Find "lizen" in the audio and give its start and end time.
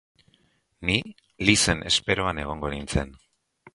1.49-1.83